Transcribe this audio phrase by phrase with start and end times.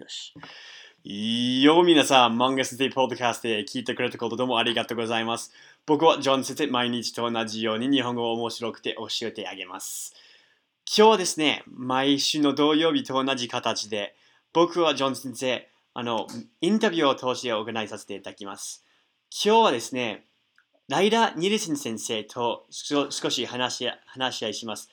[0.00, 0.32] よし。
[1.62, 5.52] よ皆さん、漫画先生ポッドキャストで聞いてくれたことどうもありがとうございます。
[5.84, 10.14] 僕はジョン先生、毎日と同じように日本語を面白くて教えてあげます。
[10.86, 14.14] 今日はですね、毎週の土曜日と同じ形で、
[14.54, 16.26] 僕はジョン先生、あの、
[16.62, 18.86] インタビューを通して行いさせていただきます。
[19.30, 20.24] 今日はですね、
[20.88, 24.88] ライダー・ニルセン先生と少少し話し話し合いします。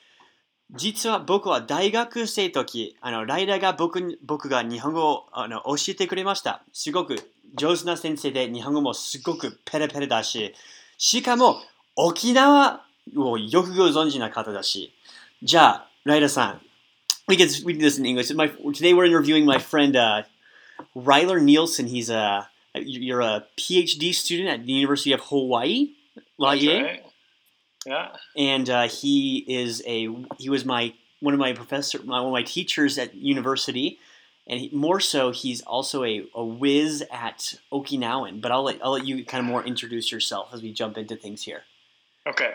[0.71, 6.63] 実は僕は大学生の時、あのライダーが僕に僕が日本語をあの教えてくれました。
[6.73, 10.53] すごく上手な先生で日本語もすごくペラペラだし、
[10.97, 11.61] しかも
[11.95, 14.93] 沖縄をよくご存知な方だし。
[15.41, 16.61] じゃあ、ライダーさん、
[17.27, 18.33] we can, we do this in English.
[18.35, 20.23] My, today we're interviewing my friend uh,
[20.95, 21.87] Ryler Nielsen.
[21.87, 25.91] He's a you're a PhD student at the University of Hawaii.
[26.37, 26.81] Hawaii?
[26.81, 27.03] right.
[27.87, 28.09] Yeah.
[28.35, 32.33] and uh, he is a he was my one of my professor my, one of
[32.33, 33.97] my teachers at university
[34.45, 38.91] and he, more so he's also a, a whiz at okinawan but i'll let, I'll
[38.91, 41.63] let you kind of more introduce yourself as we jump into things here
[42.27, 42.51] Okay.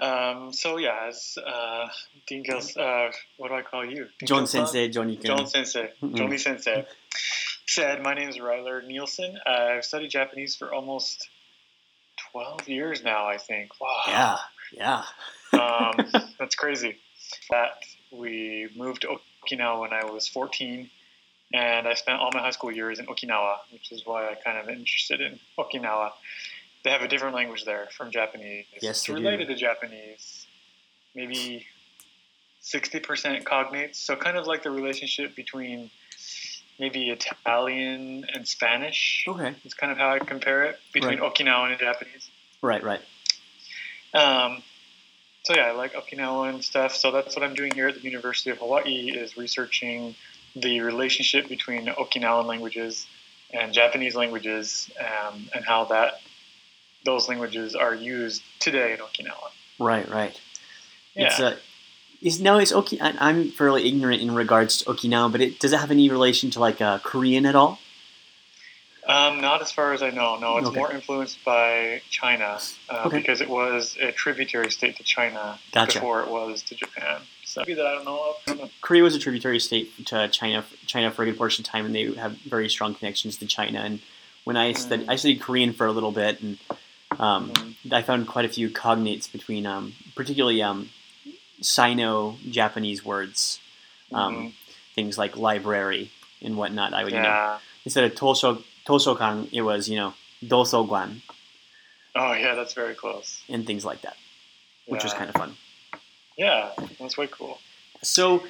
[0.00, 4.06] Um, so yeah, as uh, uh, what do I call you?
[4.18, 5.90] Dean john sensei johnny John Sensei.
[6.14, 6.86] Johnny Sensei.
[7.66, 9.38] Said, my name is Ryler Nielsen.
[9.46, 11.28] I've studied Japanese for almost
[12.34, 13.80] 12 years now, I think.
[13.80, 14.02] Wow.
[14.08, 14.36] yeah
[14.72, 15.04] yeah
[15.54, 15.94] Um,
[16.38, 16.98] that's crazy.
[17.50, 19.16] That we moved to
[19.48, 20.90] Okinawa when I was 14,
[21.52, 24.58] and I spent all my high school years in Okinawa, which is why I kind
[24.58, 26.10] of interested in Okinawa.
[26.82, 28.66] They have a different language there from Japanese.
[28.82, 29.20] Yes, it's they do.
[29.20, 30.48] related to Japanese,
[31.14, 31.66] maybe
[32.64, 33.96] 60% cognates.
[33.96, 35.88] So kind of like the relationship between
[36.78, 39.24] maybe Italian and Spanish.
[39.28, 42.28] okay It's kind of how I compare it between Okinawan and Japanese.
[42.62, 43.00] right right
[44.12, 44.62] Um,
[45.44, 46.94] so yeah, I like Okinawan stuff.
[46.96, 50.14] So that's what I'm doing here at the University of Hawaii is researching
[50.56, 53.06] the relationship between Okinawan languages
[53.52, 56.20] and Japanese languages, um, and how that
[57.04, 59.50] those languages are used today in Okinawa.
[59.78, 60.40] right right
[61.14, 61.26] Yeah.
[61.26, 61.56] it's uh
[62.24, 65.72] is now is Oki- I- I'm fairly ignorant in regards to Okinawa, but it, does
[65.72, 67.78] it have any relation to like uh, Korean at all?
[69.06, 70.38] Um, not as far as I know.
[70.38, 70.78] No, it's Okay.
[70.78, 72.58] more influenced by China
[72.88, 73.18] uh, Okay.
[73.18, 75.98] because it was a tributary state to China Gotcha.
[75.98, 77.20] before it was to Japan.
[77.44, 78.36] So maybe that I don't know of.
[78.46, 78.70] I don't know.
[78.80, 81.94] Korea was a tributary state to China, China for a good portion of time, and
[81.94, 83.80] they have very strong connections to China.
[83.80, 84.00] And
[84.44, 85.12] when I studied, Mm.
[85.12, 86.58] I studied Korean for a little bit, and
[87.18, 87.92] um, Mhm.
[87.92, 90.62] I found quite a few cognates between, um, particularly
[91.64, 91.96] um,
[92.44, 93.58] Sino-Japanese words,
[94.12, 94.52] um, Mhm.
[94.94, 96.10] things like library
[96.42, 96.92] and whatnot.
[96.94, 100.14] I would, you know, instead of tosho toshokan, it was you know
[100.44, 101.22] dosogwan
[102.14, 103.42] Oh yeah, that's very close.
[103.48, 104.16] and things like that,
[104.86, 105.56] which was kind of fun.
[106.36, 106.70] Yeah,
[107.00, 107.60] that's way cool.
[108.02, 108.44] So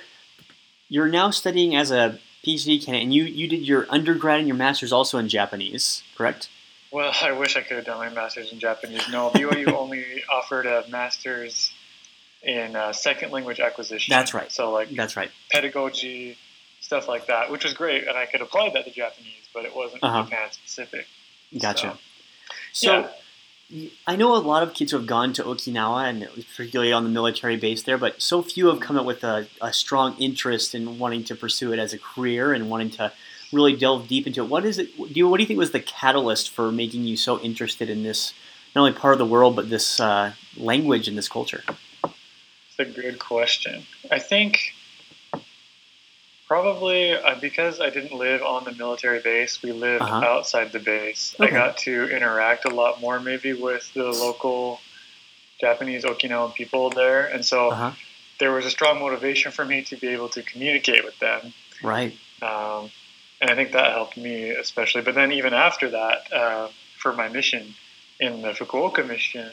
[0.88, 4.56] you're now studying as a PhD candidate, and you, you did your undergrad and your
[4.56, 6.48] master's also in Japanese, correct?
[6.91, 9.08] Well, I wish I could have done my master's in Japanese.
[9.08, 11.72] No, BYU only offered a master's
[12.44, 14.12] in uh, second language acquisition.
[14.12, 14.50] That's right.
[14.53, 15.31] So like That's right.
[15.50, 16.37] pedagogy,
[16.81, 19.75] stuff like that, which was great, and I could apply that to Japanese, but it
[19.75, 20.25] wasn't Uh-huh.
[20.25, 21.06] Japan specific.
[21.59, 21.99] Gotcha.
[22.72, 23.10] So, So
[23.71, 23.88] yeah.
[24.06, 27.10] I know a lot of kids who have gone to Okinawa, and particularly on the
[27.10, 30.99] military base there, but so few have come up with a, a strong interest in
[30.99, 33.11] wanting to pursue it as a career and wanting to
[33.53, 34.49] really delve deep into it.
[34.50, 34.94] What is it?
[34.97, 38.03] Do you, what do you think was the catalyst for making you so interested in
[38.03, 38.34] this,
[38.75, 41.62] not only part of the world, but this uh, language and this culture?
[42.78, 43.84] A good question.
[44.10, 44.72] I think
[46.46, 50.24] probably uh, because I didn't live on the military base, we lived Uh-huh.
[50.26, 51.34] outside the base.
[51.38, 51.50] Okay.
[51.50, 54.80] I got to interact a lot more maybe with the local
[55.60, 57.92] Japanese Okinawan people there, and so Uh-huh.
[58.40, 61.54] there was a strong motivation for me to be able to communicate with them.
[61.82, 62.16] Right.
[62.42, 62.90] Um,
[63.40, 65.02] and I think that helped me especially.
[65.02, 66.68] But then even after that, uh,
[66.98, 67.74] for my mission
[68.20, 69.50] in the Fukuoka mission,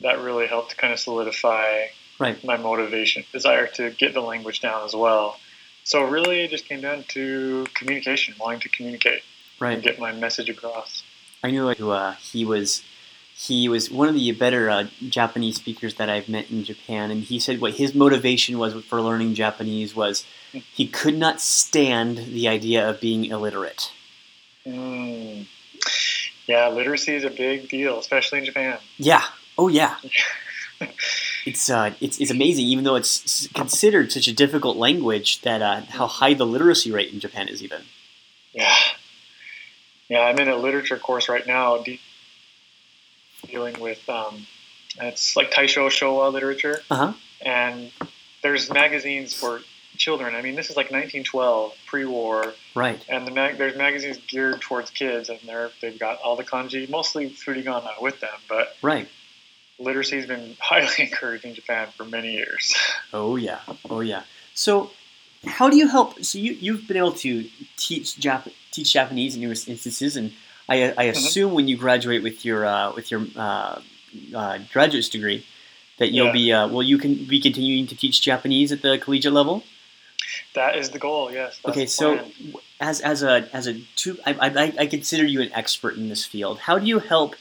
[0.00, 1.86] that really helped kind of solidify
[2.18, 2.42] Right.
[2.44, 5.38] my motivation, desire to get the language down as well.
[5.84, 9.22] So really, it just came down to communication, wanting to communicate
[9.60, 9.74] Right.
[9.74, 11.02] and get my message across.
[11.44, 12.82] I knew who uh, he was.
[13.38, 17.22] He was one of the better uh, Japanese speakers that I've met in Japan, and
[17.22, 20.24] he said what his motivation was for learning Japanese was
[20.72, 23.92] he could not stand the idea of being illiterate.
[24.66, 25.46] Mm.
[26.46, 28.78] Yeah, literacy is a big deal, especially in Japan.
[28.96, 29.22] Yeah.
[29.58, 29.96] Oh yeah.
[31.46, 35.82] It's uh, it's it's amazing, even though it's considered such a difficult language, that uh,
[35.88, 37.62] how high the literacy rate in Japan is.
[37.62, 37.82] Even.
[38.52, 38.74] Yeah.
[40.08, 42.00] Yeah, I'm in a literature course right now de-
[43.48, 44.46] dealing with um,
[45.00, 46.80] it's like Taisho Showa literature.
[46.90, 47.12] Uh huh.
[47.44, 47.90] And
[48.42, 49.60] there's magazines for
[49.96, 50.34] children.
[50.34, 53.02] I mean, this is like 1912, pre-war, Right.
[53.08, 56.88] and the mag- there's magazines geared towards kids, and they're they've got all the kanji,
[56.88, 59.08] mostly furigana with them, but Right.
[59.78, 62.74] Literacy's been highly encouraged in Japan for many years.
[63.12, 63.60] Oh yeah.
[63.90, 64.22] Oh yeah.
[64.54, 64.90] So,
[65.46, 66.22] how do you help?
[66.24, 70.32] So you you've been able to teach Jap- teach Japanese in numerous instances, and
[70.68, 73.80] I, I assume when you graduate with your uh, with your uh,
[74.34, 75.44] uh, graduate's degree,
[75.98, 76.32] that you'll Yeah.
[76.32, 79.62] be uh, well, you can be continuing to teach Japanese at the collegiate level.
[80.54, 81.30] that is the goal.
[81.32, 81.60] Yes.
[81.64, 82.18] Okay, so
[82.80, 86.24] as as a as a two, I, I, I consider you an expert in this
[86.24, 86.58] field.
[86.60, 87.36] How do you help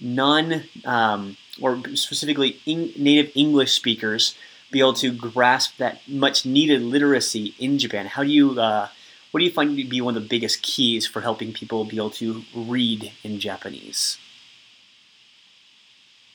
[0.00, 4.34] non um, or specifically Eng- native English speakers
[4.70, 8.06] be able to grasp that much needed literacy in Japan?
[8.06, 8.88] How do you uh,
[9.30, 11.96] what do you find to be one of the biggest keys for helping people be
[11.96, 14.18] able to read in Japanese?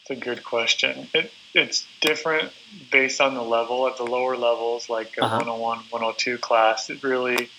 [0.02, 1.08] It's a good question.
[1.14, 2.52] It it's different
[2.92, 3.88] based on the level.
[3.88, 5.38] At the lower levels, like a Uh-huh.
[5.38, 7.50] 101, 102 class, it really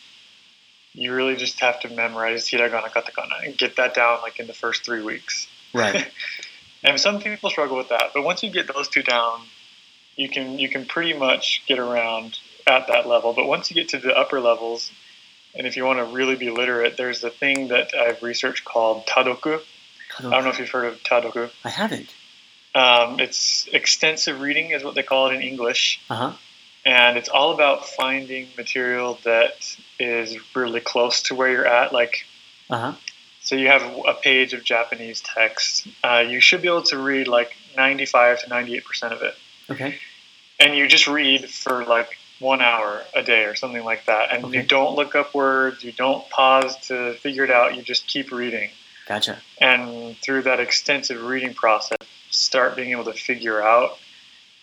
[0.94, 4.52] you really just have to memorize hiragana, katakana, and get that down like in the
[4.52, 5.46] first three weeks.
[5.72, 6.10] Right.
[6.84, 9.40] And some people struggle with that, but once you get those two down,
[10.16, 13.32] you can you can pretty much get around at that level.
[13.32, 14.90] But once you get to the upper levels,
[15.54, 19.06] and if you want to really be literate, there's a thing that I've researched called
[19.06, 19.60] tadoku.
[20.18, 21.50] I don't know if you've heard of tadoku.
[21.64, 22.12] I haven't.
[22.74, 26.32] Um, it's extensive reading, is what they call it in English, Uh huh.
[26.84, 31.92] and it's all about finding material that is really close to where you're at.
[31.92, 32.26] Like,
[32.70, 32.92] Uh huh.
[33.42, 37.28] So you have a page of Japanese text, uh, you should be able to read
[37.28, 39.34] like 95 to 98 percent of it,
[39.70, 39.96] Okay.
[40.60, 44.52] and you just read for like one hour a day or something like that, and
[44.52, 48.32] you don't look up words, you don't pause to figure it out, you just keep
[48.32, 48.70] reading.
[49.08, 49.38] Gotcha.
[49.60, 51.98] and through that extensive reading process
[52.30, 53.98] start being able to figure out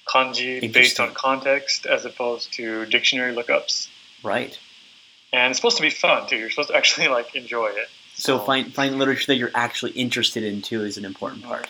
[0.08, 3.90] kanji based on context as opposed to dictionary lookups.
[4.24, 4.58] Right.
[5.34, 6.38] and it's supposed to be fun too.
[6.38, 7.90] You're supposed to actually like enjoy it
[8.20, 11.68] So find find literature that you're actually interested in too is an important part.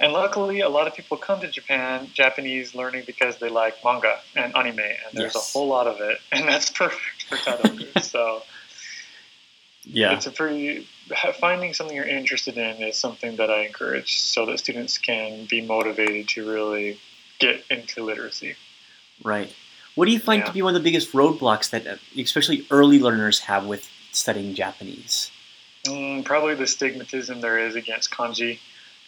[0.00, 4.20] and luckily a lot of people come to japan japanese learning because they like manga
[4.36, 5.54] and anime and there's Yes.
[5.54, 8.42] a whole lot of it and that's perfect for tadoku so
[9.84, 10.14] Yeah.
[10.16, 10.86] it's a pretty
[11.40, 15.60] finding something you're interested in is something that I encourage so that students can be
[15.60, 16.98] motivated to really
[17.38, 18.56] get into literacy.
[19.22, 19.52] Right.
[19.94, 20.46] What do you find Yeah.
[20.46, 24.54] to be one of the biggest roadblocks that uh, especially early learners have with studying
[24.54, 25.30] Japanese?
[25.84, 28.58] Mm, probably the stigmatism there is against kanji.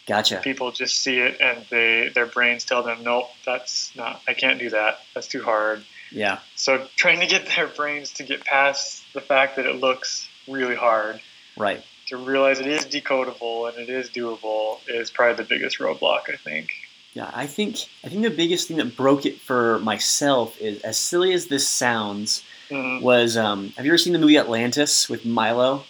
[0.07, 0.39] Gotcha.
[0.43, 4.21] People just see it and they their brains tell them, nope, that's not.
[4.27, 4.99] I can't do that.
[5.13, 5.83] That's too hard.
[6.11, 6.39] Yeah.
[6.55, 10.75] So trying to get their brains to get past the fact that it looks really
[10.75, 11.21] hard
[11.57, 11.83] Right.
[12.07, 16.29] to realize it is decodable and it is doable is probably the biggest roadblock.
[16.33, 16.71] I think.
[17.13, 17.29] Yeah.
[17.33, 21.33] I think I think the biggest thing that broke it for myself is as silly
[21.33, 23.01] as this sounds Mhm.
[23.01, 25.85] was um, have you ever seen the movie Atlantis with Milo?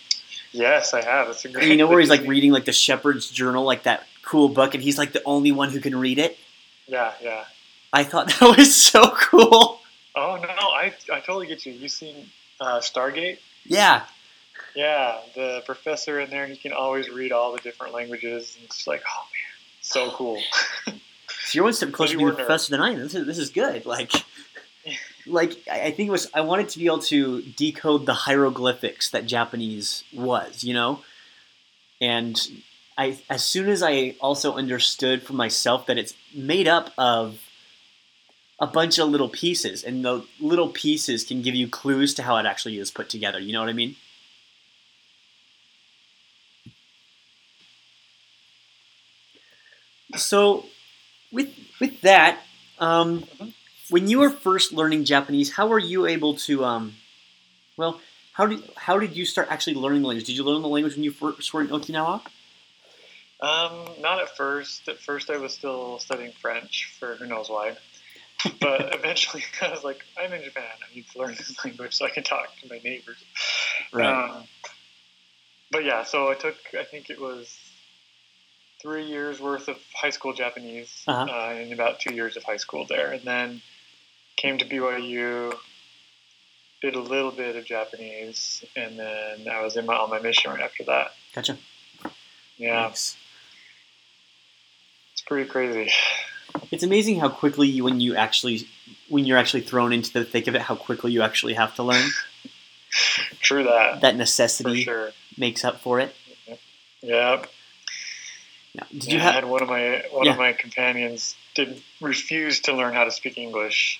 [0.51, 1.29] Yes, I have.
[1.29, 1.67] It's a great.
[1.69, 4.83] You know where he's like reading like the shepherd's journal, like that cool book, and
[4.83, 6.37] he's like the only one who can read it.
[6.87, 7.45] Yeah, yeah.
[7.93, 9.81] I thought that was so cool.
[10.15, 11.73] Oh no, I I totally get you.
[11.73, 12.29] You seen
[12.59, 13.39] uh, Stargate?
[13.65, 14.03] Yeah.
[14.75, 18.55] Yeah, the professor in there, he can always read all the different languages.
[18.55, 20.41] And it's like, oh man, so cool.
[21.45, 22.99] So you're one step closer to being a professor than I am.
[22.99, 23.83] This is, this is good.
[23.87, 24.11] Like,
[25.29, 26.29] like I think it was.
[26.33, 31.01] I wanted to be able to decode the hieroglyphics that Japanese was, you know,
[32.01, 32.39] and
[32.97, 37.39] I as soon as I also understood for myself that it's made up of
[38.59, 42.37] a bunch of little pieces, and the little pieces can give you clues to how
[42.37, 43.39] it actually is put together.
[43.39, 43.95] You know what I mean?
[50.17, 50.65] So,
[51.31, 52.41] with with that,
[52.79, 53.53] um, Mhm.
[53.89, 56.63] When you were first learning Japanese, how were you able to?
[56.65, 56.95] Um,
[57.77, 57.99] well,
[58.33, 60.27] how did how did you start actually learning the language?
[60.27, 62.21] Did you learn the language when you first were in Okinawa?
[63.41, 64.87] Um, not at first.
[64.89, 67.75] At first, I was still studying French for who knows why.
[68.61, 70.63] But eventually, I was like, I'm in Japan.
[70.81, 73.21] I need to learn this language so I can talk to my neighbors.
[73.93, 74.43] Um,
[75.71, 77.53] but yeah, so I took, I think it was
[78.81, 81.29] three years worth of high school Japanese Uh-huh.
[81.29, 83.11] uh, and about two years of high school there.
[83.11, 83.61] And then
[84.39, 85.53] came to BYU,
[86.81, 90.49] did a little bit of Japanese, and then I was in my, on my mission
[90.51, 91.11] right after that.
[91.35, 91.57] gotcha.
[92.57, 93.15] Yeah, Nice.
[95.13, 95.91] it's pretty crazy.
[96.71, 98.67] It's amazing how quickly you, when you actually
[99.09, 101.83] when you're actually thrown into the thick of it, how quickly you actually have to
[101.83, 102.09] learn.
[103.41, 105.11] True that, That necessity sure.
[105.37, 106.15] makes up for it.
[107.01, 107.43] Yeah.
[108.73, 108.83] Yeah.
[108.91, 109.33] Did Yeah, you have?
[109.35, 110.33] had one of my one Yeah.
[110.33, 113.99] of my companions did refuse to learn how to speak English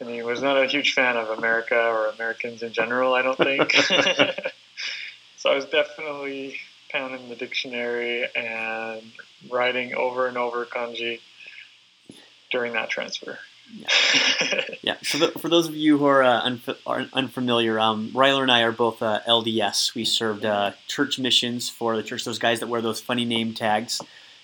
[0.00, 3.14] and he was not a huge fan of America or Americans in general.
[3.14, 3.72] I don't think.
[5.36, 6.56] so I was definitely
[6.90, 9.02] pounding the dictionary and
[9.50, 11.20] writing over and over kanji
[12.50, 13.38] during that transfer.
[13.74, 13.88] Yeah.
[14.82, 14.96] yeah.
[15.02, 18.50] So the, for those of you who are, uh, unf- are unfamiliar, um, Ryler and
[18.50, 19.94] I are both uh, LDS.
[19.94, 22.24] We served uh, church missions for the church.
[22.24, 24.00] Those guys that wear those funny name tags,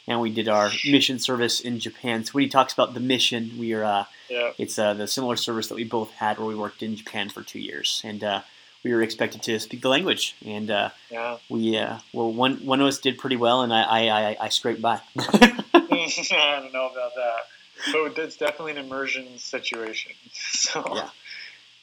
[0.07, 2.25] and we did our mission service in Japan.
[2.25, 3.85] So when he talks about the mission, we are.
[3.85, 4.53] Uh, yeah.
[4.59, 7.43] It's uh, the similar service that we both had, where we worked in Japan for
[7.43, 8.41] two years, and uh,
[8.83, 10.35] we were expected to speak the language.
[10.45, 10.69] And
[11.11, 11.39] yeah.
[11.49, 11.79] we
[12.13, 15.01] well, one one of us did pretty well, and I I, I, I scraped by.
[15.19, 17.45] I don't know about that
[17.93, 20.13] but it's definitely an immersion situation.
[20.33, 21.11] So yeah.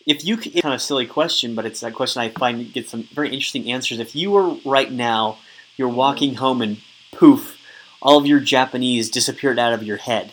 [0.07, 2.89] If you it's kind of a silly question, but it's a question I find gets
[2.89, 3.99] some very interesting answers.
[3.99, 5.37] If you were right now,
[5.77, 5.97] you're mm-hmm.
[5.97, 6.77] walking home and
[7.11, 7.60] poof,
[8.01, 10.31] all of your Japanese disappeared out of your head.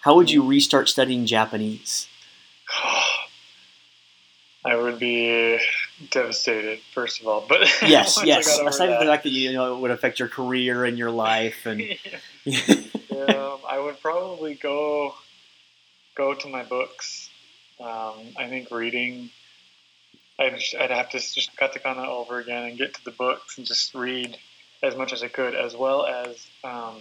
[0.00, 0.50] How would you mm-hmm.
[0.50, 2.08] restart studying Japanese?
[4.66, 5.60] I would be
[6.10, 7.44] devastated, first of all.
[7.46, 8.58] But yes, yes.
[8.58, 11.66] Aside from the fact that you know it would affect your career and your life,
[11.66, 15.14] and um, I would probably go
[16.14, 17.28] go to my books.
[17.78, 19.30] Um, I think reading.
[20.38, 23.94] I'd, I'd have to just katakana over again and get to the books and just
[23.94, 24.36] read
[24.84, 27.00] as much as I could, as well as um,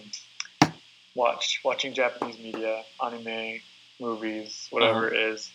[1.15, 3.59] watch watching Japanese media, anime,
[3.99, 5.15] movies, whatever uh-huh.
[5.15, 5.51] it is.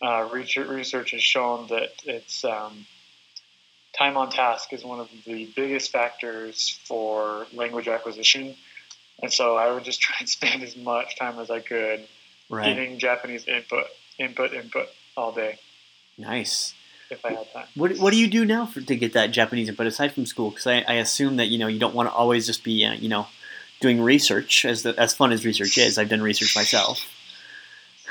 [0.00, 2.86] Uh, research, research has shown that it's um,
[3.96, 8.56] time on task is one of the biggest factors for language acquisition
[9.22, 12.06] and so I would just try and spend as much time as I could
[12.50, 12.64] right.
[12.64, 13.86] getting Japanese input,
[14.18, 15.58] input, input all day.
[16.18, 16.74] Nice.
[17.12, 17.66] If I had time.
[17.74, 20.48] What, what do you do now for, to get that Japanese input aside from school?
[20.48, 22.94] Because I, I assume that you know you don't want to always just be uh,
[22.94, 23.26] you know
[23.80, 25.98] doing research as the, as fun as research is.
[25.98, 27.06] I've done research myself.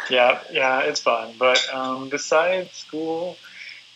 [0.10, 1.34] Yeah, yeah, it's fun.
[1.40, 3.38] But um, besides school,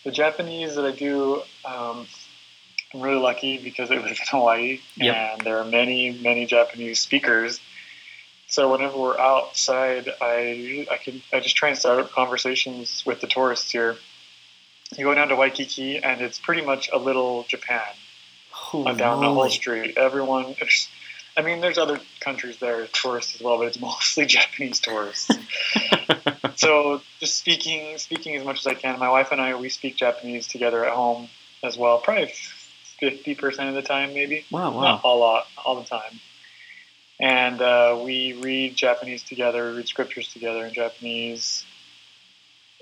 [0.04, 2.06] the Japanese that I do, um,
[2.92, 5.16] I'm really lucky because I live in Hawaii yep.
[5.16, 7.60] and there are many, many Japanese speakers.
[8.48, 13.20] So whenever we're outside, I I can I just try and start up conversations with
[13.20, 13.96] the tourists here.
[14.96, 17.82] You go down to Waikiki and it's pretty much a little Japan
[18.96, 19.96] down the whole street.
[19.96, 20.54] Everyone,
[21.36, 25.30] I mean, there's other countries there, tourists as well, but it's mostly Japanese tourists.
[26.56, 28.98] so just speaking speaking as much as I can.
[28.98, 31.28] My wife and I we speak Japanese together at home
[31.62, 31.98] as well.
[31.98, 32.32] Probably
[33.00, 34.44] fifty percent of the time, maybe.
[34.50, 34.80] Wow, wow.
[34.82, 36.20] Not a lot, all the time.
[37.18, 41.64] And uh, we read Japanese together, read scriptures together in Japanese,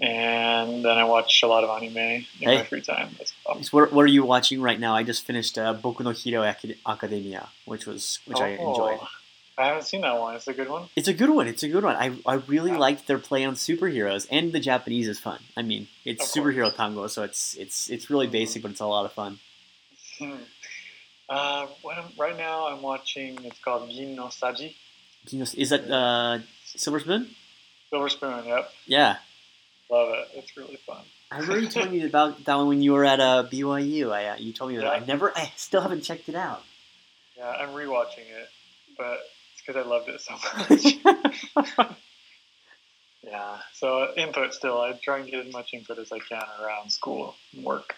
[0.00, 2.56] and then I watch a lot of anime in hey.
[2.56, 3.10] my free time.
[3.46, 3.62] Well.
[3.62, 4.94] So what, what, are you watching right now?
[4.94, 6.42] I just finished uh, Boku no Hero
[6.86, 9.00] Academia, which was which oh, I enjoyed.
[9.56, 10.34] I haven't seen that one.
[10.34, 10.88] It's a good one.
[10.96, 11.46] It's a good one.
[11.46, 11.94] It's a good one.
[11.94, 12.78] I, I really yeah.
[12.78, 15.38] liked their play on superheroes, and the Japanese is fun.
[15.56, 18.32] I mean, it's superhero tango, so it's it's it's really mm-hmm.
[18.32, 19.38] basic, but it's a lot of fun.
[20.18, 20.34] Hmm.
[21.28, 21.66] Uh,
[22.18, 23.38] right now, I'm watching.
[23.44, 24.74] It's called Gin no Saji.
[25.32, 27.30] Is that uh, Silver Spoon?
[27.90, 28.44] Silver Spoon.
[28.44, 28.70] Yep.
[28.86, 29.16] Yeah.
[29.90, 30.28] Love it.
[30.34, 31.02] It's really fun.
[31.30, 34.12] I remember you told me about that one when you were at uh, BYU.
[34.12, 34.84] I uh, you told me that.
[34.84, 34.90] Yeah.
[34.90, 35.36] I never.
[35.36, 36.62] I still haven't checked it out.
[37.36, 38.48] Yeah, I'm rewatching it,
[38.96, 39.18] but
[39.52, 40.34] it's because I loved it so
[41.74, 41.96] much.
[43.22, 43.58] yeah.
[43.72, 44.80] So input still.
[44.80, 47.96] I try and get as much input as I can around school and work.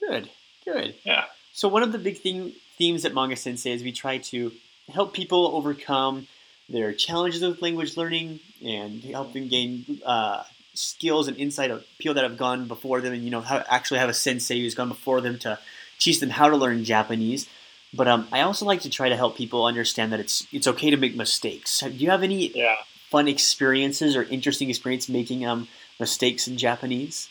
[0.00, 0.30] Good.
[0.64, 0.94] Good.
[1.04, 1.24] Yeah.
[1.52, 4.52] So one of the big thing, themes at Manga Sensei is we try to
[4.88, 6.28] help people overcome
[6.68, 10.44] their challenges with language learning and help them gain uh,
[10.78, 13.98] skills and insight of people that have gone before them and you know how actually
[13.98, 15.58] have a sensei who's gone before them to
[15.98, 17.48] teach them how to learn Japanese.
[17.92, 20.90] But um, I also like to try to help people understand that it's it's okay
[20.90, 21.80] to make mistakes.
[21.80, 22.76] Do you have any yeah.
[23.10, 25.66] fun experiences or interesting experience making um,
[25.98, 27.28] mistakes in Japanese?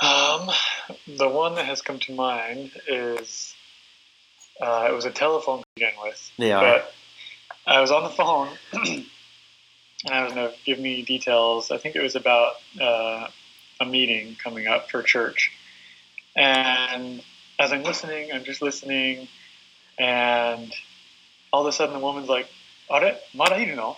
[0.00, 0.50] Um,
[1.08, 3.54] the one that has come to mind is
[4.60, 6.30] uh, it was a telephone to begin with.
[6.52, 6.60] Are.
[6.60, 6.94] But
[7.66, 8.48] I was on the phone,
[10.06, 11.70] I was going to give me details.
[11.70, 13.28] I think it was about uh,
[13.80, 15.52] a meeting coming up for church.
[16.36, 17.22] And
[17.58, 19.26] as I'm listening, I'm just listening,
[19.98, 20.72] and
[21.52, 22.48] all of a sudden the woman's like,
[22.88, 23.96] "Are mara iru no?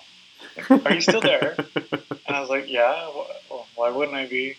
[0.86, 3.10] Are you still there?" and I was like, "Yeah.
[3.50, 4.56] Well, why wouldn't I be?"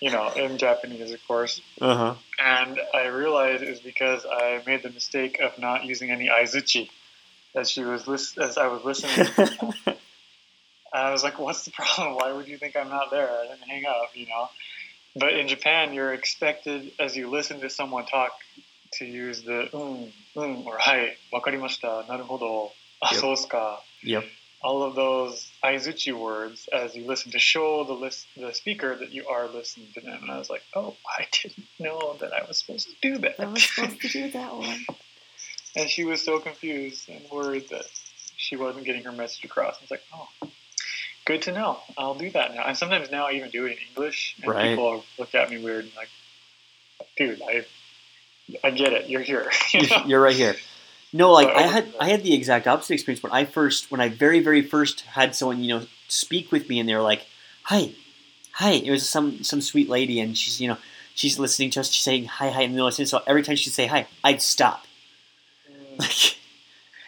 [0.00, 1.60] you know, in Japanese, of course.
[1.80, 2.14] Uh-huh.
[2.38, 6.88] And I realized it was because I made the mistake of not using any aizuchi
[7.54, 9.74] as she was lis- as I was listening.
[10.92, 12.16] I was like, "What's the problem?
[12.16, 14.48] Why would you think I'm not there?" I didn't hang up, you know.
[15.16, 18.32] But in Japan, you're expected as you listen to someone talk
[18.94, 22.70] to use the um, um, or hai, wakarimashita, naruhodo,
[23.02, 23.12] yep.
[23.12, 23.78] asosuka.
[24.02, 24.24] Yep.
[24.62, 29.10] all of those aizuchi words as you listen to show the list the speaker that
[29.10, 30.20] you are listening to them.
[30.22, 33.40] And I was like, oh, I didn't know that I was supposed to do that.
[33.40, 34.86] I was supposed to do that one.
[35.76, 37.86] and she was so confused and worried that
[38.36, 39.76] she wasn't getting her message across.
[39.78, 40.28] I was like, oh,
[41.30, 41.78] good to know.
[41.96, 42.64] I'll do that now.
[42.66, 44.70] And sometimes now I even do it in English, and Right.
[44.70, 46.08] people look at me weird and like,
[47.16, 47.64] dude, I,
[48.64, 49.08] I get it.
[49.08, 49.50] You're here.
[49.72, 50.02] You know?
[50.06, 50.56] You're right here.
[51.12, 54.08] No, like I had I had the exact opposite experience when I first when I
[54.08, 57.26] very very first had someone you know speak with me and they were like,
[57.64, 57.90] "Hi,
[58.52, 60.76] hi." It was some some sweet lady and she's you know
[61.16, 61.90] she's listening to us.
[61.90, 63.06] She's saying hi hi and listening.
[63.06, 64.86] So every time she'd say hi, I'd stop.
[65.68, 65.98] Mm.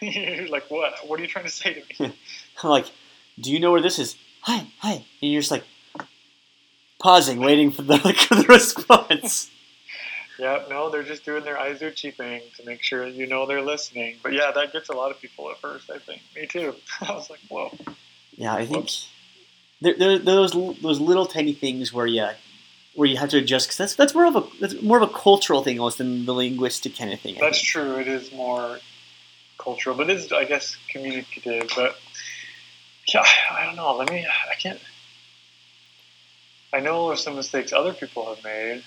[0.01, 0.93] Like like, what?
[1.07, 2.13] What are you trying to say to me?
[2.61, 2.87] I'm like,
[3.39, 5.63] "Do you know where this is?" Hi hi, and you're just like
[6.99, 9.49] pausing, waiting for the like, for the response.
[10.39, 14.15] Yeah, no, they're just doing their Aizuchi thing to make sure you know they're listening.
[14.23, 16.23] But yeah, that gets a lot of people at first, I think.
[16.35, 16.73] Me too.
[17.01, 17.71] I was like, whoa.
[18.35, 18.89] Yeah, I think
[19.79, 22.27] there, there, there those those little tiny things where you
[22.95, 25.13] where you have to adjust because that's that's more of a that's more of a
[25.13, 27.37] cultural thing almost than the linguistic kind of thing.
[27.37, 27.67] I That's think.
[27.67, 27.97] true.
[27.99, 28.79] It is more
[29.59, 31.69] cultural, but it is, I guess, communicative.
[31.75, 31.95] But
[33.07, 33.95] yeah, I don't know.
[33.95, 34.79] Let me, I can't.
[36.71, 38.83] I know of some mistakes other people have made.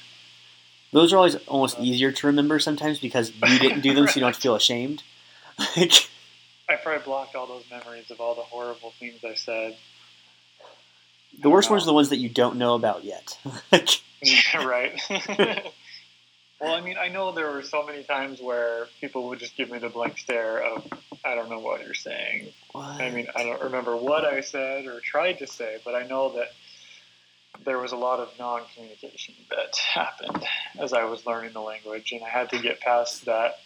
[0.93, 4.21] Those are always almost easier to remember sometimes because you didn't do them, so you
[4.21, 5.03] don't have to feel ashamed.
[5.77, 6.09] Like,
[6.69, 9.77] I probably blocked all those memories of all the horrible things I said.
[11.39, 13.39] the worst ones uh, are the ones that you don't know about yet.
[14.23, 15.01] Yeah, right.
[16.61, 19.71] Well, I mean, I know there were so many times where people would just give
[19.71, 20.87] me the blank stare of,
[21.25, 22.53] I don't know what you're saying.
[22.73, 23.01] what?
[23.01, 26.33] I mean, I don't remember what I said or tried to say, but I know
[26.37, 26.49] that
[27.65, 30.45] there was a lot of non communication that happened
[30.79, 33.59] as I was learning the language, and I had to get past that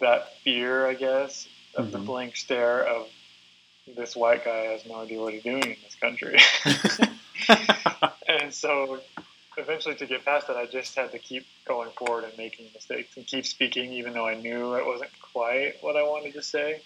[0.00, 2.06] that fear, I guess, of the Mhm.
[2.06, 3.08] blank stare of
[3.96, 6.38] this white guy has no idea what he's doing in this country.
[8.28, 9.00] and so
[9.56, 13.16] eventually to get past that i just had to keep going forward and making mistakes
[13.16, 16.80] and keep speaking even though i knew it wasn't quite what i wanted to say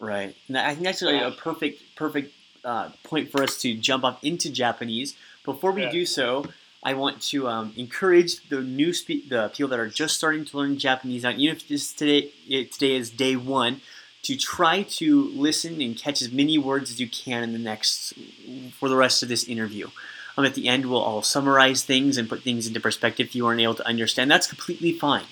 [0.00, 0.34] Right.
[0.48, 2.32] And I think that's really a perfect, perfect
[2.64, 5.14] uh, point for us to jump off into Japanese.
[5.44, 5.90] Before we Yeah.
[5.90, 6.46] do so,
[6.82, 10.56] I want to um, encourage the new spe- the people that are just starting to
[10.56, 13.82] learn Japanese out, even if this today it, today is day one,
[14.22, 18.14] to try to listen and catch as many words as you can in the next
[18.78, 19.88] for the rest of this interview.
[20.39, 23.45] Um, at the end, we'll all summarize things and put things into perspective if you
[23.47, 24.29] aren't able to understand.
[24.29, 25.25] That's completely fine.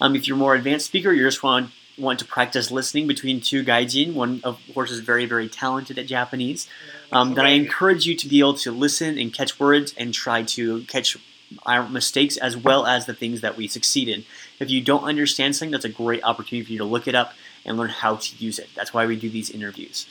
[0.00, 3.40] Um, if you're a more advanced speaker, you just want want to practice listening between
[3.40, 4.14] two gaijin.
[4.14, 6.66] One, of course, is very, very talented at Japanese.
[7.12, 7.64] Um, then I Amazing.
[7.66, 11.18] encourage you to be able to listen and catch words and try to catch
[11.66, 14.24] our mistakes as well as the things that we succeed in.
[14.58, 17.34] If you don't understand something, that's a great opportunity for you to look it up
[17.64, 18.70] and learn how to use it.
[18.74, 20.06] That's why we do these interviews.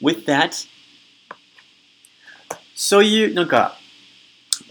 [0.00, 0.66] With that,
[2.78, 3.81] そういうなんかうん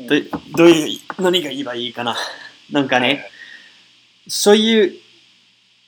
[0.00, 0.14] ど
[0.56, 2.16] どういう何が言えばいいかな。
[2.70, 3.30] なんかね、
[4.28, 5.00] そういう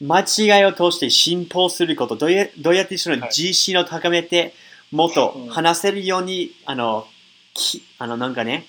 [0.01, 3.31] 間違いを通して進歩すること、どうやどうやってそのはい。
[3.37, 4.55] 自信を高めて、
[4.91, 5.49] もっとうん。
[5.49, 7.07] 話せるように、あの、
[7.55, 8.67] きあのなんかね、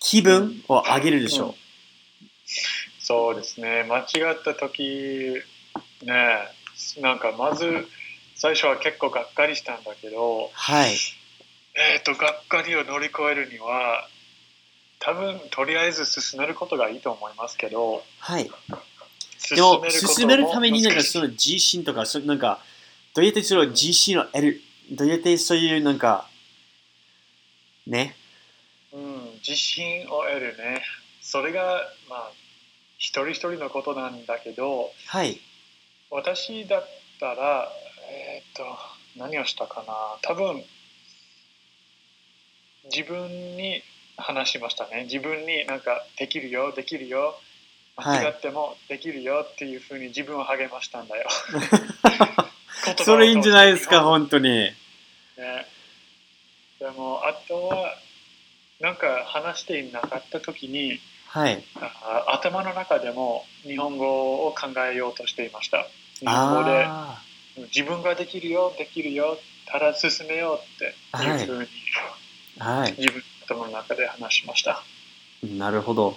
[0.00, 1.54] 気分を上げるでしょ
[3.00, 3.84] そうですね。
[3.84, 5.42] 間違った時
[6.02, 6.48] ね
[7.00, 7.86] なんかまず
[8.34, 10.48] 最初は結構がっかりしたんだけどう。
[10.52, 10.96] はい。
[11.94, 14.08] えっ、とがっかりを乗り越えるには
[15.00, 18.50] 多分とりあえず進めることがいいと思いますけどはい。
[19.38, 22.62] 進でも、進めるためになんかその自信とか、そなんか、
[23.14, 24.60] どうやってその自信を得る、
[24.92, 26.28] どうやってそういうなんか、
[27.86, 28.14] ね？
[28.92, 30.82] うん、自信を得るね
[31.22, 32.30] それがまあ
[32.98, 35.40] 一人一人のことなんだけどはい。
[36.10, 37.72] 私だったら
[38.10, 38.64] えっ、と
[39.16, 39.94] 何をしたかな？
[40.22, 40.62] 多分
[42.92, 43.82] 自分に
[44.20, 45.04] 話しましたね。
[45.04, 47.34] 自分になんかできるよできるよ。
[47.96, 48.24] はい。
[48.24, 51.28] 間違ってもできるよっていうふうに自分を励ましたんだよ。
[53.04, 54.48] それいいんじゃないですか、本当に。
[54.48, 54.74] ね、
[56.78, 57.96] でもあとは
[58.80, 61.62] なんか話していなかった時にはい。
[61.76, 65.86] あ頭の中でも日本語を考えようとしていました。
[66.18, 67.22] 日本語であ
[67.74, 71.68] 自分ができるよできるよただ進めようっていうふうに
[72.58, 72.94] あ、はい。
[72.98, 73.22] 自分
[73.54, 74.82] の頭の中で話しました、
[75.42, 76.16] なるほど。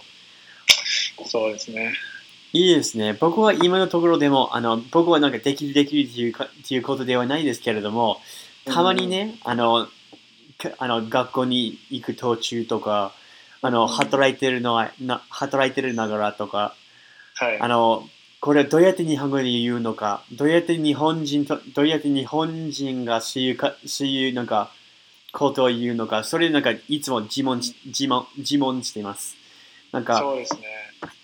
[1.26, 1.93] そうですね。
[2.54, 3.13] いいですね。
[3.13, 8.22] 僕は今のところでも、あの、僕はなんかできるできるっていうかっていうことではないですけれども、
[8.65, 9.88] たまにね、あの、
[10.58, 13.13] かあの学校に行く途中とか、
[13.62, 13.88] あの、うん。
[13.88, 16.76] 働いてるのは、な働いてるながらとか、
[17.36, 17.60] はい。
[17.60, 18.08] あの、
[18.39, 24.72] これどうやって日本語で言うのか、どうやって日本人と、どうやって日本人がそういうか、そういうなんか、
[25.34, 29.36] ことを言うのか、それなんかいつも自問し自問自問しています。
[29.91, 30.62] なんか、そうですね。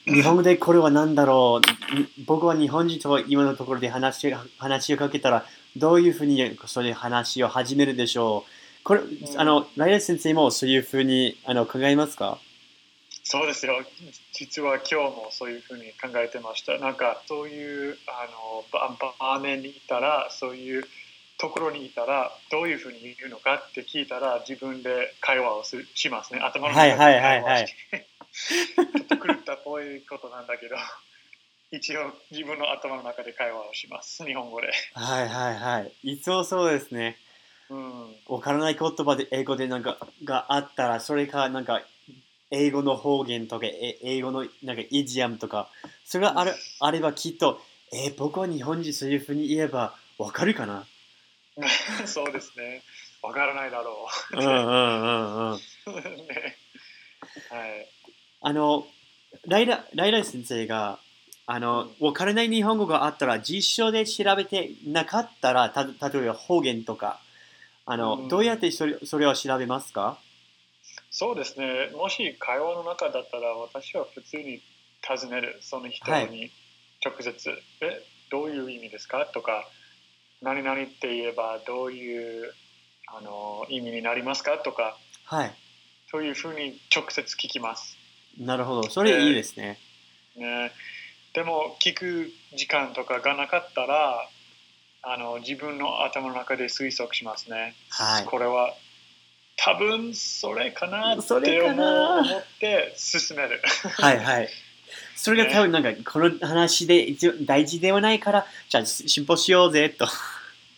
[0.05, 1.61] 日本語でこれは何だろ
[1.93, 1.95] う？
[1.95, 5.45] に僕は日本人と今のところで話話をかけたら
[5.77, 8.45] どういうふうにそれ話を始めるでしょ
[8.81, 8.83] う？
[8.83, 9.01] これ、
[9.37, 12.39] あのライラ先生もそういうふうにあの考えますか？
[13.23, 13.79] そうですよ。
[14.33, 16.79] 実は今日もそういうふうに考えてました。
[16.79, 20.83] なんかそういうあの場場面にいたらそういう
[21.39, 26.39] ところにいたらどういうふうに言うのかって聞いたら自分で会話をすしますね。
[26.41, 28.07] 頭の中ではいはいはいはい会話して。
[28.75, 30.75] ちょっと狂ったっぽいことなんだけど
[31.71, 34.25] 一応自分の頭の中で会話をします。
[34.25, 34.69] 日本語で。
[34.93, 37.17] はいはいはいいつもそうですね
[37.69, 38.15] うん。
[38.27, 41.81] わからない言葉で英語でなんかがあったらそれかなんか
[42.51, 45.69] 英語の方言とかえ英語のなんかイディアムとか
[46.03, 47.61] それがあるあればきっと
[47.93, 50.85] えー僕は日本人そういうふうに言えばわかるかな？
[52.07, 52.83] そうですね。
[53.21, 55.57] わからないだろうんうんうんうんう。
[56.27, 56.57] ね
[57.49, 57.87] はい。
[58.41, 58.87] あの
[59.45, 60.99] ライラライラ先生が
[61.45, 65.91] あのわからない日本語があったら実証で調べてなかったらた例
[66.23, 67.19] えば方言とか
[67.85, 70.17] あの、うんどうやってそれそれを調べますか？
[71.11, 71.87] そうですね。
[71.93, 74.61] もし会話の中だったら私は普通に
[75.01, 75.57] 尋ねる。
[75.61, 76.51] その人に
[77.03, 79.25] 直接、え、どういう意味ですか？
[79.25, 79.67] とか、
[80.41, 82.53] 何々って言えばどういう
[83.07, 84.57] あの意味になりますか？
[84.57, 85.53] とか、はい。
[86.11, 87.97] そういうふうに直接聞きます。
[88.39, 88.89] なるほど。
[88.89, 89.79] それいいですね、
[90.35, 90.71] ね、
[91.33, 94.27] でも聞く時間とかがなかったら
[95.01, 97.75] あの自分の頭の中で推測しますね。
[97.89, 98.25] はい。
[98.25, 98.73] これは
[99.57, 103.61] 多分それかなって思って進める。
[103.97, 104.49] はいはい
[105.21, 110.07] それが多分なんかこの話で一応大事ではないからじゃあ進歩しようぜと。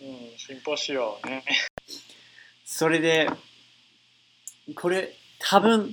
[0.01, 1.43] うん、進歩しようね。
[2.65, 3.29] それで
[4.73, 5.91] これ多分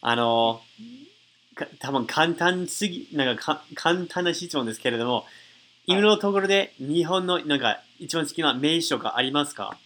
[0.00, 0.62] あの
[1.56, 5.26] か多分簡単すぎなんかか簡単な質問ですけれども
[5.86, 9.76] 今のところで日本のなんか一番好きな名所がありますか？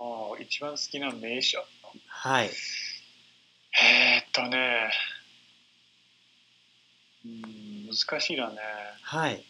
[0.00, 1.64] おー一番好きな名所。
[2.08, 2.46] はい。
[2.46, 4.90] えー、っとね、
[7.24, 8.56] うん、難しいだね。
[9.02, 9.44] はい。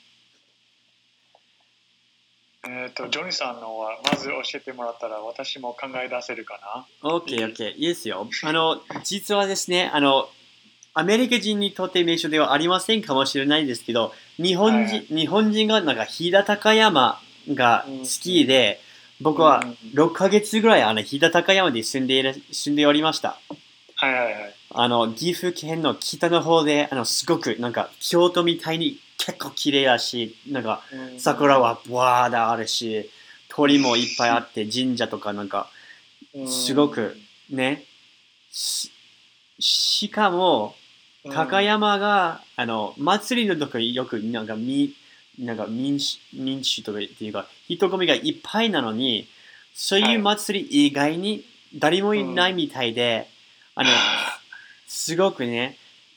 [2.63, 8.29] えー、っと、ジョニーさんのはまず教えてもらったら私も考え出せるかな？OK OK いいですよ。
[8.45, 10.29] あの実はですねあの
[10.93, 15.07] アメリカ人にとって名所ではありませんかもしれないですけど日本人,、はい。
[15.07, 18.81] 日本人がなんか飛騨高山が好きで、
[19.21, 23.39] 僕はうん6ヶ月ぐらいあの飛騨高山で住んでいる住んでおりました。
[23.95, 24.60] はいはいはい。
[24.73, 31.21] あの岐阜県の北の方であのすごくなんか京都みたいに結構綺麗だしなんかうん。
[31.21, 33.11] 桜はブワーだあるし
[33.49, 35.69] 鳥もいっぱいあって神社とかなんか
[36.47, 37.17] すごく
[37.51, 37.85] ね。
[38.51, 38.91] し
[39.59, 40.75] しかも
[41.25, 41.33] うん。
[41.33, 44.95] 高山が、あの祭りの時よくなんかみ
[45.39, 49.27] なんか民主民主とかっていうか人混みがいっぱいなのに
[49.75, 53.29] そういう祭り以外に誰もいないみたいで、
[53.75, 53.91] あの
[54.91, 55.77] すごくね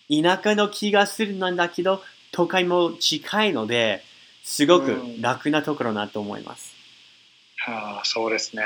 [0.10, 4.04] 田舎の気がするなんだけど都会も近いので
[4.44, 6.74] すごく楽なところなと思います。
[7.68, 8.64] ああそうですね。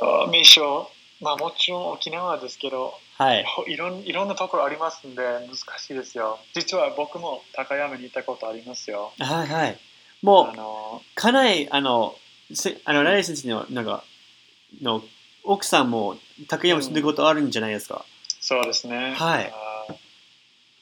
[0.00, 0.90] あ名所、
[1.20, 3.44] まあもちろん沖縄ですけど、はい。
[3.44, 6.38] ほいろんいろんなところありますんで難しいですよ。
[6.54, 9.12] 実は僕も高山に行ったことありますよ。
[9.18, 9.78] はいはい。
[10.22, 12.16] もうあのかなり、あの、
[12.54, 14.02] せあのライ先生の、なんか、
[14.82, 15.02] の、
[15.44, 16.16] 奥さんも
[16.48, 18.06] 高山住んでることあるんじゃないですか。
[18.40, 19.14] そうですね。
[19.16, 19.52] はい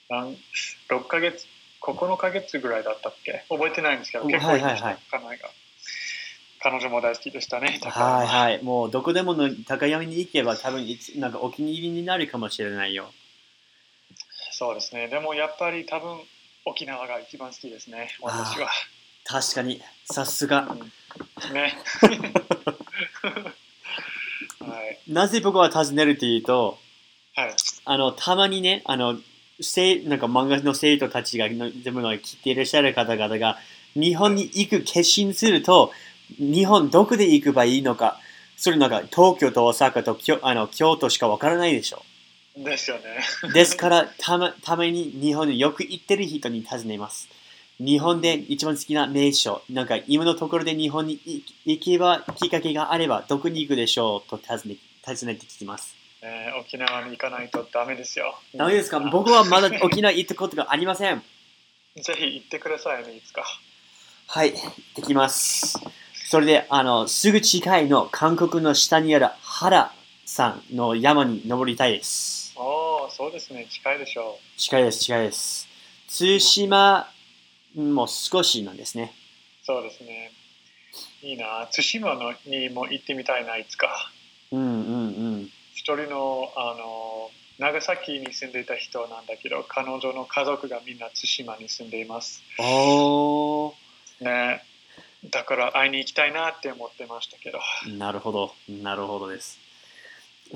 [0.09, 0.37] なん
[0.89, 1.47] 6ヶ月、
[1.83, 3.45] 9ヶ月ぐらいだったっけ？
[3.51, 5.51] 覚えてないんですけど、結構いました、はいはい彼女が
[6.61, 7.79] 彼女も大好きでしたね。
[7.85, 8.63] はいはい。
[8.63, 13.13] もうどこでもの高山に行けば多分いつなんかお気に入りになるかもしれないよ。
[14.51, 15.07] そうですね。
[15.09, 16.19] でもやっぱり多分
[16.65, 18.69] 沖縄が一番好きですね、私は。
[19.25, 20.69] 確かに、さすが。
[20.69, 21.79] うんね。
[24.61, 24.99] はい。
[25.07, 26.88] なぜ僕は尋ねるというと、はい。
[27.91, 29.19] あの、たまにね、あの、
[29.61, 33.59] せなんか漫画の生徒たちがの全部の聞いていらっしゃる方々が
[33.95, 35.93] 日本に行く決心すると
[36.39, 38.21] 日本どこで行けばいいのか
[38.57, 42.03] それなんか東京と大阪と京あの京都しかわからないでしょ。
[42.57, 43.03] ですよね。
[43.55, 47.29] ですからたまたまに日本によく行ってる人に尋ねます。
[47.79, 58.35] 日本で一番好きな名所なんか今のところで日本に行行けばきっかけがあればどこに行くでしょうと尋ね尋ねて聞きますえー沖縄に行かないとダメですよ。
[58.55, 58.99] ダメですか？
[59.01, 61.23] 僕はまだ沖縄行ったことがありません
[62.03, 63.45] ぜひ行ってくださいね、いつか。
[64.27, 65.79] はい、行ってきます。
[66.27, 69.93] それで、あの、すぐ近いの韓国の下にある原
[70.27, 72.53] さんの山に登りたいです。
[72.57, 75.67] おお、そうですね、近いでしょ近いです、近いです。
[76.19, 77.09] 対馬
[77.75, 79.15] も少しなんですね。
[79.63, 79.67] う。
[79.67, 80.33] そうですね。
[81.23, 84.11] いいな、対馬のにも行ってみたいな、いつか。
[84.53, 85.51] うんうんうん。
[85.89, 92.43] 一人の、あの、長崎に住んでいた人なんだけど、彼女の家族がみんな対馬に住んでいます。
[92.59, 93.73] お
[94.21, 94.63] ね。
[95.31, 97.59] だから会いに行きたいなって思ってましたけど。
[97.87, 99.59] ー、なるほど、なるほどです。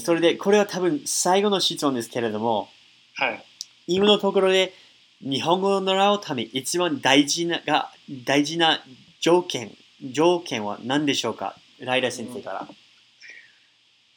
[0.01, 2.69] それで、これは多分最後の質問ですけれども、
[3.15, 3.43] はい。
[3.87, 4.75] 今のところで
[5.23, 7.91] 日本語を習うため一番大事なが
[8.27, 8.85] 大事な
[9.21, 11.57] 条件条件は何でしょうか？
[11.79, 12.69] ライラ先生から。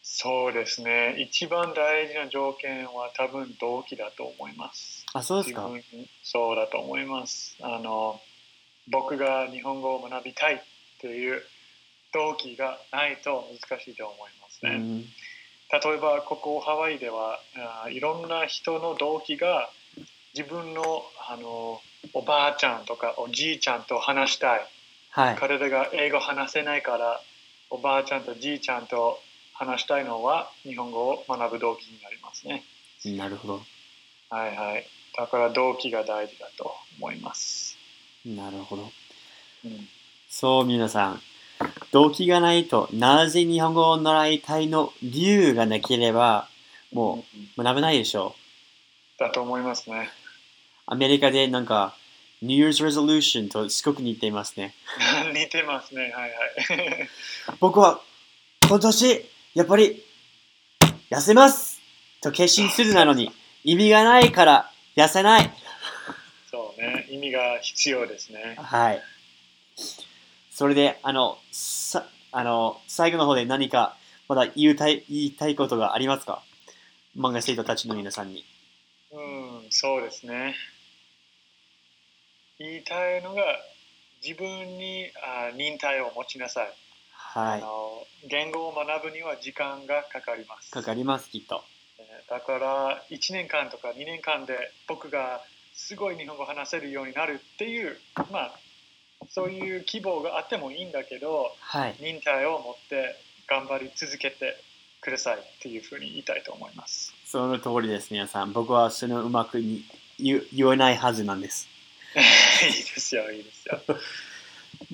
[0.07, 1.15] そうですね。
[1.17, 5.03] 一番大事な条件は多分動機だと思います。
[5.13, 5.67] あ、そうですか。
[6.21, 7.57] そうだと思います。
[7.59, 8.21] あの
[8.87, 10.59] 僕が日本語を学びたいっ
[11.01, 11.41] ていう
[12.13, 14.75] 動機がないと難しいと思いますね。
[14.75, 17.39] うん、例えばここハワイでは
[17.83, 19.71] あいろんな人の動機が
[20.35, 21.81] 自分のあの
[22.13, 24.67] おばあちゃんとかおじいちゃんと話したい。
[25.09, 25.35] はい。
[25.35, 27.19] 彼らが英語話せないから
[27.71, 29.19] おばあちゃんとじいちゃんと
[29.57, 32.63] 話したいのは日本語を学ぶ動機になりますね。
[33.17, 33.61] なるほど。
[34.29, 34.85] はいはい。
[35.17, 37.77] だから動機が大事だと思います。
[38.25, 38.91] なるほど。
[39.63, 39.87] うん、
[40.29, 41.21] そう、皆さん。
[41.93, 46.49] 動機がないと、なぜ日本語を習いたいの理由がなければ、
[46.91, 47.23] も
[47.57, 48.35] う学べないでしょ
[49.17, 49.19] う。
[49.19, 50.09] だと思いますね。
[50.85, 51.95] アメリカでなんか、
[52.41, 54.75] New Year's Resolution とすごく似ていますね。
[55.33, 56.11] 似てますね。
[56.11, 57.09] はいはい。
[57.61, 58.01] 僕は
[58.67, 60.03] 今年やっぱり
[61.09, 61.79] 痩せます
[62.21, 63.31] と決心するなのに
[63.63, 65.49] 意味がないから痩せない
[66.51, 67.07] そうね。
[67.09, 68.55] 意味が必要ですね。
[68.59, 69.01] はい
[70.51, 76.43] それであのさあの最後の方で何かまだ言いたい言いたいことがありますか？
[77.17, 78.43] 漫画生徒たちの皆さんに
[79.11, 80.53] うん、そうですね。
[82.59, 83.41] 言いたいのが
[84.21, 86.73] 自分にあ忍耐を持ちなさい。
[87.35, 90.71] はいあの言語を学ぶには時間がかかります。
[90.71, 91.63] かかりますきっと
[92.29, 95.41] だから1年間とか2年間で僕が
[95.73, 97.97] すごい日本語を話せるようになるっていう
[98.31, 98.59] まあ
[99.29, 103.17] そういう希望があってもいいんだけどはい忍耐を持って
[103.47, 104.55] 頑張り続けて
[105.01, 107.13] くださいっていうふうに言いたいと思います。
[107.25, 109.83] その通りです皆さん僕はそのうまくに
[110.17, 111.67] 言言えないはずなんです
[112.15, 112.19] い
[112.69, 113.81] いですよ、いいですよ。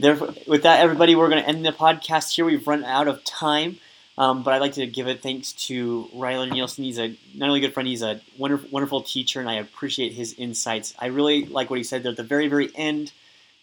[0.02, 2.44] With that, everybody, we're going to end the podcast here.
[2.44, 3.78] We've run out of time,
[4.18, 6.84] um, but I'd like to give a thanks to Ryler Nielsen.
[6.86, 10.14] He's a not only a good friend, he's a wonderful, wonderful teacher, and I appreciate
[10.14, 10.96] his insights.
[10.98, 13.12] I really like what he said there at the very, very end.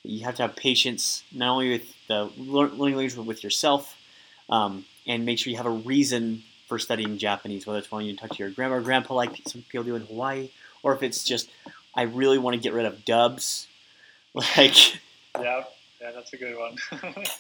[0.05, 3.96] You have to have patience, not only with the learning language, but with yourself,
[4.48, 8.20] um, and make sure you have a reason for studying Japanese, whether it's wanting to
[8.20, 10.51] talk to your grandma or grandpa, like some people do in Hawaii,
[10.85, 11.51] or if it's just
[11.96, 13.66] I really want to get rid of dubs,
[14.35, 14.94] like.
[15.37, 15.64] yeah,
[16.01, 16.77] yeah, that's a good one.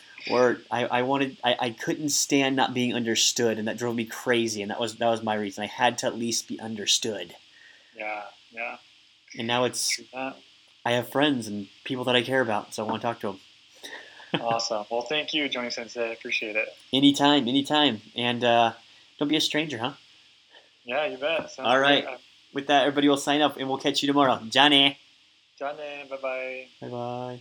[0.30, 4.04] or I, I wanted I, I couldn't stand not being understood and that drove me
[4.04, 5.64] crazy and that was that was my reason.
[5.64, 7.34] I had to at least be understood.
[7.96, 8.76] Yeah, yeah.
[9.36, 10.00] And now it's.
[10.84, 13.26] I have friends and people that I care about, so I want to talk to
[13.26, 13.40] them.
[14.40, 14.86] awesome.
[14.90, 16.10] Well, thank you, Johnny Sensei.
[16.10, 16.68] I appreciate it.
[16.92, 18.00] Anytime, anytime.
[18.16, 18.72] And uh,
[19.18, 19.92] don't be a stranger, huh?
[20.84, 21.50] Yeah, you bet.
[21.50, 22.04] Sounds All right.
[22.04, 22.18] Great.
[22.54, 24.40] With that, everybody will sign up and we'll catch you tomorrow.
[24.48, 24.98] Johnny.
[25.58, 26.04] Johnny.
[26.08, 26.66] Bye bye.
[26.80, 27.40] Bye bye.